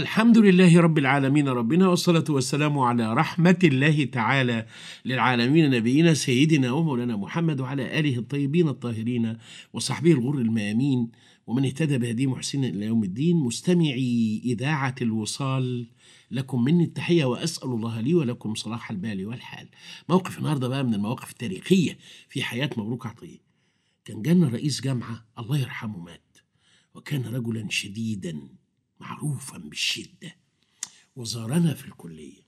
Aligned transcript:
الحمد 0.00 0.38
لله 0.38 0.80
رب 0.80 0.98
العالمين 0.98 1.48
ربنا 1.48 1.88
والصلاة 1.88 2.24
والسلام 2.28 2.78
على 2.78 3.14
رحمة 3.14 3.58
الله 3.64 4.04
تعالى 4.04 4.66
للعالمين 5.04 5.70
نبينا 5.70 6.14
سيدنا 6.14 6.72
ومولانا 6.72 7.16
محمد 7.16 7.60
وعلى 7.60 7.98
آله 7.98 8.18
الطيبين 8.18 8.68
الطاهرين 8.68 9.36
وصحبه 9.72 10.12
الغر 10.12 10.38
الميامين 10.38 11.10
ومن 11.46 11.64
اهتدى 11.64 11.98
بهدي 11.98 12.26
محسنا 12.26 12.66
إلى 12.68 12.86
يوم 12.86 13.04
الدين 13.04 13.36
مستمعي 13.36 14.42
إذاعة 14.44 14.94
الوصال 15.02 15.86
لكم 16.30 16.64
مني 16.64 16.84
التحية 16.84 17.24
وأسأل 17.24 17.68
الله 17.68 18.00
لي 18.00 18.14
ولكم 18.14 18.54
صلاح 18.54 18.90
البال 18.90 19.26
والحال. 19.26 19.68
موقف 20.08 20.38
النهاردة 20.38 20.68
بقى 20.68 20.84
من 20.84 20.94
المواقف 20.94 21.30
التاريخية 21.30 21.98
في 22.28 22.42
حياة 22.42 22.70
مبروك 22.76 23.06
عطية. 23.06 23.38
كان 24.04 24.22
جانا 24.22 24.48
رئيس 24.48 24.80
جامعة 24.80 25.26
الله 25.38 25.58
يرحمه 25.58 25.98
مات. 25.98 26.38
وكان 26.94 27.22
رجلا 27.22 27.66
شديدا. 27.70 28.59
معروفا 29.00 29.58
بالشدة. 29.58 30.36
وزارنا 31.16 31.74
في 31.74 31.84
الكلية. 31.88 32.42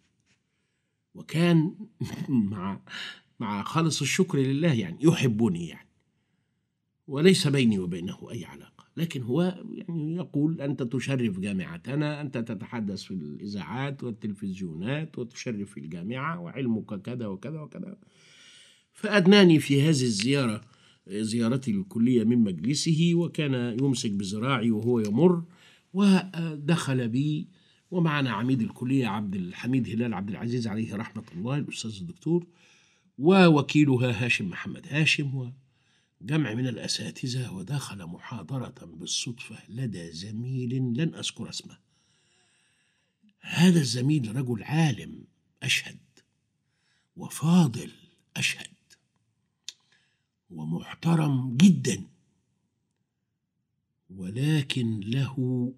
وكان 1.14 1.75
مع 2.53 2.81
مع 3.41 3.62
خالص 3.62 4.00
الشكر 4.00 4.39
لله 4.39 4.73
يعني 4.73 4.98
يحبني 5.00 5.69
يعني. 5.69 5.89
وليس 7.06 7.48
بيني 7.48 7.78
وبينه 7.78 8.30
أي 8.30 8.45
علاقة. 8.45 8.84
لكن 8.97 9.23
هو 9.23 9.64
يعني 9.73 10.14
يقول 10.17 10.61
أنت 10.61 10.83
تشرف 10.83 11.39
جامعتنا 11.39 12.20
أنت 12.20 12.39
تتحدث 12.39 13.03
في 13.03 13.11
الإذاعات 13.11 14.05
والتلفزيونات 14.05 15.19
وتشرف 15.19 15.70
في 15.70 15.80
الجامعة 15.80 16.41
وعلمك 16.41 17.03
كذا 17.03 17.27
وكذا 17.27 17.61
وكذا. 17.61 17.97
فأدناني 18.92 19.61
في 19.61 19.83
هذه 19.83 19.89
الزيارة 19.89 20.61
زيارتي 21.06 21.73
للكلية 21.73 22.25
من 22.25 22.39
مجلسه 22.39 23.11
وكان 23.14 23.78
يمسك 23.80 24.11
بذراعي 24.11 24.70
وهو 24.70 25.00
يمر. 25.00 25.42
ودخل 25.92 27.08
بي 27.08 27.48
ومعنا 27.90 28.30
عميد 28.30 28.62
الكلية 28.62 29.06
عبد 29.06 29.34
الحميد 29.34 29.88
هلال 29.88 30.14
عبد 30.14 30.30
العزيز 30.30 30.66
عليه 30.66 30.94
رحمة 30.94 31.24
الله 31.32 31.56
الأستاذ 31.56 31.96
الدكتور 32.00 32.46
ووكيلها 33.18 34.24
هاشم 34.24 34.48
محمد. 34.48 34.86
هاشم 34.90 35.52
وجمع 36.22 36.54
من 36.54 36.66
الأساتذة 36.66 37.52
ودخل 37.52 38.06
محاضرة 38.06 38.74
بالصدفة 38.84 39.58
لدى 39.68 40.12
زميل 40.12 40.70
لن 40.70 41.14
أذكر 41.14 41.48
اسمه. 41.48 41.78
هذا 43.40 43.80
الزميل 43.80 44.36
رجل 44.36 44.62
عالم 44.62 45.24
أشهد 45.62 45.98
وفاضل 47.16 47.90
أشهد 48.36 48.66
ومحترم 50.50 51.56
جدا 51.56 52.04
ولكن 54.10 55.00
له 55.00 55.74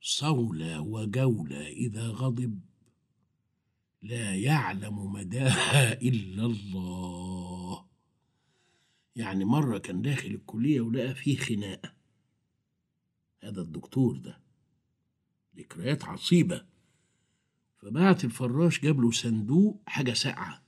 صولة 0.00 0.80
وجولة 0.80 1.66
إذا 1.68 2.08
غضب. 2.08 2.60
لا 4.02 4.34
يعلم 4.36 5.12
مداها 5.12 5.92
إلا 6.08 6.46
الله. 6.46 7.84
يعني 9.16 9.44
مرة 9.44 9.78
كان 9.78 10.02
داخل 10.02 10.28
الكلية 10.28 10.80
ولقى 10.80 11.14
فيه 11.14 11.36
خناقة. 11.36 11.92
هذا 13.42 13.60
الدكتور 13.60 14.16
ده. 14.16 14.40
ذكريات 15.56 16.04
عصيبة. 16.04 16.66
فبعت 17.78 18.24
الفراش 18.24 18.80
جاب 18.80 19.00
له 19.00 19.10
صندوق 19.10 19.82
حاجة 19.86 20.12
ساقعة. 20.12 20.62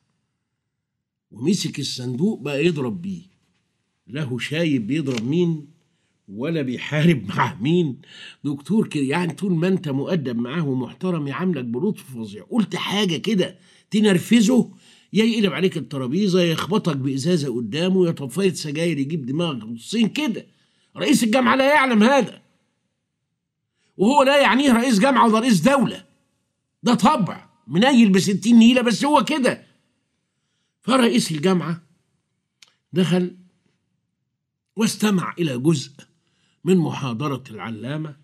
ومسك 1.31 1.79
الصندوق 1.79 2.41
بقى 2.41 2.65
يضرب 2.67 3.03
بيه. 3.03 3.23
له 4.07 4.39
شايب 4.39 4.87
بيضرب 4.87 5.23
مين؟ 5.23 5.80
ولا 6.35 6.63
بيحارب 6.63 7.29
مع 7.29 7.55
مين؟ 7.61 8.01
دكتور 8.45 8.89
كده 8.89 9.05
يعني 9.05 9.33
طول 9.33 9.53
ما 9.53 9.69
انت 9.69 9.89
مؤدب 9.89 10.37
معاه 10.37 10.69
ومحترم 10.69 11.27
يعاملك 11.27 11.65
بلطف 11.65 12.17
فظيع. 12.17 12.45
قلت 12.51 12.77
حاجة 12.77 13.17
كده 13.17 13.59
تنرفزه؟ 13.91 14.71
يا 15.13 15.25
يقلب 15.25 15.53
عليك 15.53 15.77
الترابيزة 15.77 16.43
يخبطك 16.43 16.97
بإزازة 16.97 17.55
قدامه 17.55 18.07
يا 18.07 18.11
طفاية 18.11 18.53
سجاير 18.53 18.99
يجيب 18.99 19.27
دماغك 19.27 19.65
نصين 19.65 20.09
كده. 20.09 20.47
رئيس 20.97 21.25
الجامعة 21.25 21.57
لا 21.57 21.75
يعلم 21.75 22.03
هذا. 22.03 22.43
وهو 23.97 24.23
لا 24.23 24.43
يعنيه 24.43 24.73
رئيس 24.73 24.99
جامعة 24.99 25.27
ولا 25.29 25.39
رئيس 25.39 25.61
دولة. 25.61 26.05
ده 26.83 26.95
طبع 26.95 27.49
منيل 27.67 28.09
بستين 28.09 28.59
نيلة 28.59 28.83
بس 28.83 29.05
هو 29.05 29.25
كده. 29.25 29.67
فرئيس 30.83 31.31
الجامعة 31.33 31.83
دخل 32.93 33.37
واستمع 34.77 35.35
إلى 35.39 35.59
جزء 35.59 35.91
من 36.65 36.76
محاضرة 36.76 37.44
العلامة 37.50 38.16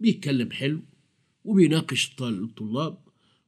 بيتكلم 0.00 0.50
حلو 0.50 0.82
وبيناقش 1.44 2.16
الطلاب 2.20 2.98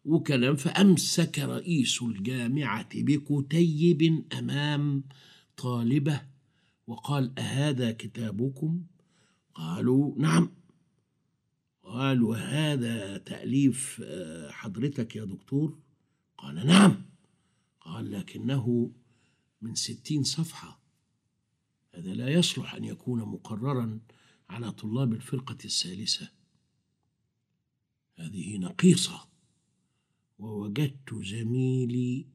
وكلام 0.04 0.56
فأمسك 0.56 1.38
رئيس 1.38 2.03
الجامعة 2.03 2.88
بكتيب 2.94 4.25
أمام 4.38 5.04
طالبة 5.56 6.22
وقال 6.87 7.38
أهذا 7.38 7.93
كتابكم؟ 7.93 8.82
قالوا 9.54 10.15
نعم 10.19 10.50
قال 11.82 12.22
وهذا 12.22 13.19
تأليف 13.19 14.03
حضرتك 14.50 15.16
يا 15.16 15.25
دكتور؟ 15.25 15.78
قال 16.38 16.66
نعم 16.66 17.03
قال 17.81 18.12
لكنه 18.12 18.91
من 19.62 19.75
ستين 19.75 20.22
صفحة 20.25 20.81
هذا 21.94 22.15
لا 22.15 22.28
يصلح 22.28 22.75
أن 22.75 22.84
يكون 22.84 23.20
مقررا 23.20 24.00
على 24.51 24.73
طلاب 24.73 25.13
الفرقة 25.13 25.57
الثالثة. 25.65 26.31
هذه 28.19 28.59
نقيصة. 28.59 29.29
ووجدت 30.39 31.15
زميلي 31.15 32.27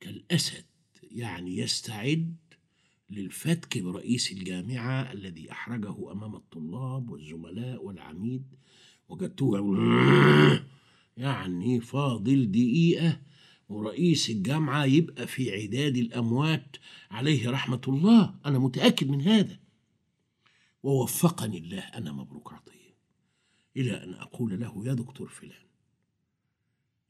كالأسد 0.00 0.64
يعني 1.02 1.58
يستعد 1.58 2.36
للفتك 3.10 3.78
برئيس 3.78 4.32
الجامعة 4.32 5.12
الذي 5.12 5.52
أحرجه 5.52 6.12
أمام 6.12 6.34
الطلاب 6.36 7.10
والزملاء 7.10 7.84
والعميد. 7.84 8.44
وجدته 9.08 9.50
يعني 11.16 11.80
فاضل 11.80 12.50
دقيقة 12.50 13.20
ورئيس 13.68 14.30
الجامعة 14.30 14.84
يبقى 14.84 15.26
في 15.26 15.52
عداد 15.62 15.96
الأموات 15.96 16.76
عليه 17.10 17.50
رحمة 17.50 17.80
الله. 17.88 18.34
أنا 18.46 18.58
متأكد 18.58 19.08
من 19.10 19.20
هذا. 19.20 19.58
ووفقني 20.82 21.58
الله 21.58 21.78
أنا 21.80 22.12
مبروك 22.12 22.52
عطية. 22.52 22.94
إلى 23.76 24.04
أن 24.04 24.14
أقول 24.14 24.60
له 24.60 24.86
يا 24.86 24.94
دكتور 24.94 25.28
فلان 25.28 25.66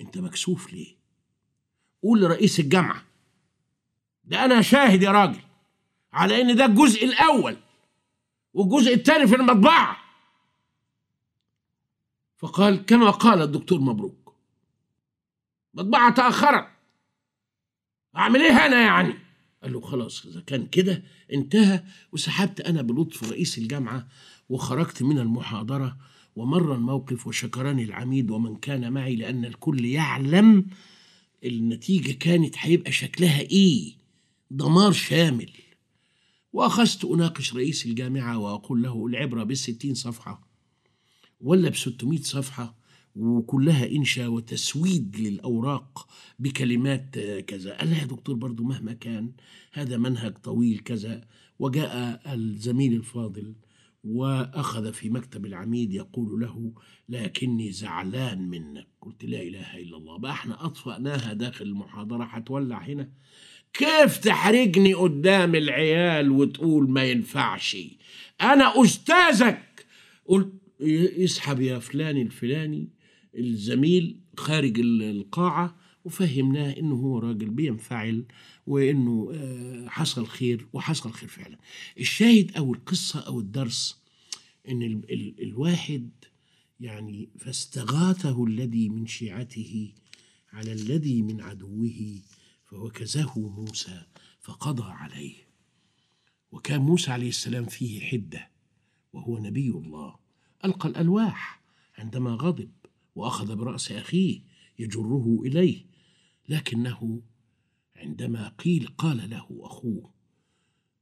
أنت 0.01 0.19
مكسوف 0.19 0.73
ليه؟ 0.73 0.97
قول 2.03 2.21
لرئيس 2.21 2.61
الجامعة 2.61 3.03
ده 4.25 4.45
أنا 4.45 4.63
شاهد 4.63 5.03
يا 5.03 5.11
راجل 5.11 5.41
على 6.13 6.41
إن 6.43 6.57
ده 6.57 6.65
الجزء 6.65 7.05
الأول 7.05 7.57
والجزء 8.55 8.95
الثاني 8.95 9.27
في 9.27 9.35
المطبعة. 9.37 9.97
فقال 12.39 12.87
كما 12.87 13.11
قال 13.11 13.43
الدكتور 13.43 13.81
مبروك 13.81 14.35
مطبعة 15.75 16.15
تأخرت 16.15 16.69
أعمل 18.17 18.41
إيه 18.43 18.67
أنا 18.67 18.81
يعني؟ 18.81 19.19
قال 19.63 19.73
له 19.73 19.81
خلاص 19.81 20.27
إذا 20.27 20.41
كان 20.41 20.67
كده 20.67 21.03
انتهى. 21.33 21.85
وسحبت 22.13 22.61
أنا 22.61 22.83
بلطف 22.83 23.31
رئيس 23.31 23.59
الجامعة 23.59 24.09
وخرجت 24.49 25.03
من 25.03 25.19
المحاضرة 25.19 25.97
ومر 26.37 26.75
الموقف 26.75 27.27
وشكرني 27.27 27.85
العميد 27.85 28.31
ومن 28.31 28.57
كان 28.57 28.93
معي 28.93 29.17
لأن 29.17 29.45
الكل 29.45 29.85
يعلم 29.85 30.67
النتيجة 31.45 32.13
كانت 32.13 32.55
هيبقى 32.59 32.93
شكلها 32.93 33.41
إيه. 33.41 33.93
دمار 34.51 34.93
شامل. 34.93 35.51
وأخذت 36.53 37.05
أناقش 37.05 37.55
رئيس 37.55 37.87
الجامعة 37.87 38.39
وأقول 38.39 38.83
له 38.83 39.07
العبرة 39.07 39.45
بالستين 39.45 39.95
صفحة 39.95 40.49
ولا 41.41 41.69
بستمائة 41.69 42.23
صفحة. 42.23 42.80
وكلها 43.17 43.91
إنشاء 43.91 44.29
وتسويد 44.29 45.17
للأوراق 45.19 46.09
بكلمات 46.39 47.19
كذا. 47.47 47.77
قال 47.77 47.93
يا 47.93 48.05
دكتور 48.05 48.37
برضو 48.37 48.65
مهما 48.65 48.93
كان 48.93 49.33
هذا 49.73 49.97
منهج 49.97 50.33
طويل 50.33 50.79
كذا. 50.79 51.25
وجاء 51.59 52.21
الزميل 52.35 52.93
الفاضل 52.93 53.55
وأخذ 54.05 54.93
في 54.93 55.11
مكتب 55.11 55.47
العميد 55.47 55.93
يقول 55.93 56.41
له 56.41 56.73
لكني 57.09 57.73
زعلان 57.73 58.49
منك. 58.49 58.87
قلت 59.01 59.25
لا 59.25 59.43
إله 59.43 59.79
إلا 59.79 59.97
الله. 59.97 60.19
بقى 60.19 60.33
إحنا 60.33 60.67
أطفأناها 60.67 61.33
داخل 61.33 61.65
المحاضرة 61.65 62.25
هتولع 62.25 62.79
هنا. 62.79 63.09
كيف 63.73 64.19
تحرجني 64.19 64.95
قدام 64.95 65.55
العيال 65.55 66.31
وتقول 66.31 66.91
ما 66.91 67.05
ينفعش؟ 67.05 67.77
أنا 68.41 68.83
أستاذك. 68.83 69.87
قلت 70.27 70.53
يسحب 70.81 71.61
يا 71.61 71.79
فلان 71.79 72.17
الفلاني. 72.17 72.89
الزميل 73.35 74.21
خارج 74.37 74.81
ال- 74.81 75.03
القاعة 75.03 75.77
وفهمناه 76.05 76.71
إنه 76.71 76.95
هو 76.95 77.19
راجل 77.19 77.51
بينفعل 77.51 78.25
وإنه 78.67 79.31
آه، 79.35 79.89
حصل 79.89 80.27
خير 80.27 80.67
وحصل 80.73 81.13
خير 81.13 81.29
فعلا. 81.29 81.59
الشاهد 81.99 82.57
أو 82.57 82.75
القصة 82.75 83.21
أو 83.21 83.41
الدرس 83.41 84.01
إن 84.69 84.83
ال 84.83 85.13
ال 85.13 85.43
الواحد 85.43 86.11
يعني 86.81 87.29
فاستغاثه 87.39 88.45
الذي 88.45 88.89
من 88.89 89.07
شيعته 89.07 89.93
على 90.53 90.73
الذي 90.73 91.23
من 91.23 91.41
عدوه 91.41 92.19
فوكزه 92.65 93.39
موسى 93.39 94.03
فقضى 94.41 94.83
عليه. 94.93 95.35
وكان 96.53 96.81
موسى 96.81 97.11
عليه 97.11 97.29
السلام 97.29 97.65
فيه 97.65 98.01
حدة 98.01 98.51
وهو 99.13 99.39
نبي 99.39 99.71
الله. 99.71 100.15
ألقى 100.65 100.89
الألواح 100.89 101.63
عندما 101.99 102.31
غضب. 102.31 102.71
وأخذ 103.15 103.57
برأس 103.57 103.93
أخيه 103.93 104.41
يجره 104.79 105.43
إليه 105.47 105.87
لكنه 106.49 107.23
عندما 107.97 108.49
قيل 108.49 108.87
قال 108.87 109.31
له 109.31 109.47
أخوه 109.61 110.11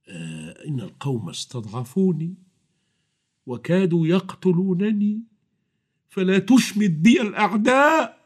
آه 0.08 0.66
إن 0.66 0.80
القوم 0.80 1.28
استضعفوني 1.28 2.34
وكادوا 3.46 4.06
يقتلونني 4.06 5.22
فلا 6.08 6.38
تشمت 6.38 6.90
بي 6.90 7.20
الأعداء. 7.20 8.18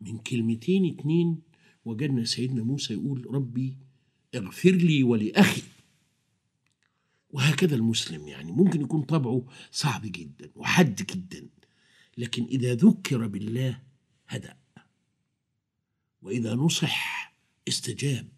من 0.00 0.18
كلمتين 0.18 0.94
اتنين 0.94 1.42
وجدنا 1.84 2.24
سيدنا 2.24 2.62
موسى 2.62 2.94
يقول 2.94 3.34
ربي 3.34 3.76
اغفر 4.34 4.70
لي 4.70 5.02
ولأخي. 5.02 5.62
وهكذا 7.30 7.76
المسلم 7.76 8.28
يعني 8.28 8.52
ممكن 8.52 8.80
يكون 8.80 9.02
طبعه 9.02 9.46
صعب 9.70 10.02
جدا 10.04 10.50
وحد 10.54 10.94
جدا. 10.94 11.48
لكن 12.18 12.44
إذا 12.44 12.74
ذكر 12.74 13.26
بالله 13.26 13.80
هدأ. 14.28 14.56
وإذا 16.22 16.54
نصح 16.54 17.34
استجاب. 17.68 18.28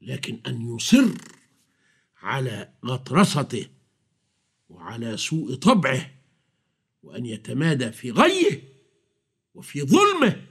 لكن 0.00 0.40
أن 0.46 0.74
يصر 0.74 1.14
على 2.22 2.72
غطرسته 2.86 3.66
وعلى 4.68 5.16
سوء 5.16 5.54
طبعه 5.54 6.10
وأن 7.02 7.26
يتمادى 7.26 7.92
في 7.92 8.10
غيه 8.10 8.62
وفي 9.54 9.82
ظلمه 9.82 10.46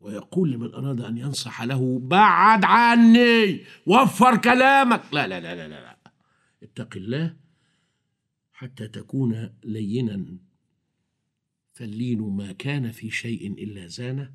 ويقول 0.00 0.50
لمن 0.50 0.74
أراد 0.74 1.00
أن 1.00 1.18
ينصح 1.18 1.62
له 1.62 1.98
بعد 1.98 2.64
عني 2.64 3.64
وفر 3.86 4.36
كلامك. 4.36 5.02
لا 5.12 5.26
لا 5.26 5.40
لا 5.40 5.54
لا 5.54 5.68
لا. 5.68 5.98
اتق 6.62 6.96
الله 6.96 7.36
حتى 8.52 8.88
تكون 8.88 9.50
لينا. 9.64 10.38
فاللين 11.78 12.20
ما 12.20 12.52
كان 12.52 12.92
في 12.92 13.10
شيء 13.10 13.52
إلا 13.52 13.86
زانه 13.86 14.30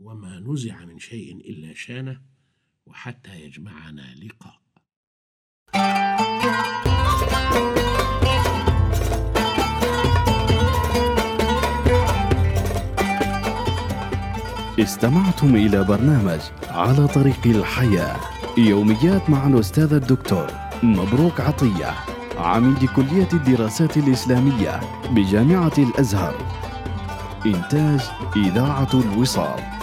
وما 0.00 0.40
نزع 0.40 0.84
من 0.84 0.98
شيء 0.98 1.36
إلا 1.36 1.74
شانه 1.74 2.20
وحتى 2.86 3.40
يجمعنا 3.40 4.14
لقاء. 4.14 4.62
استمعتم 14.78 15.56
إلى 15.56 15.84
برنامج 15.84 16.40
على 16.68 17.06
طريق 17.08 17.46
الحياة 17.46 18.20
يوميات 18.58 19.30
مع 19.30 19.46
الأستاذ 19.46 19.92
الدكتور 19.92 20.46
مبروك 20.82 21.40
عطية. 21.40 22.11
عميد 22.42 22.84
كلية 22.84 23.28
الدراسات 23.32 23.96
الإسلامية 23.96 24.80
بجامعة 25.10 25.72
الأزهر. 25.78 26.34
إنتاج 27.46 28.00
إذاعة 28.36 28.88
الوصال. 28.94 29.81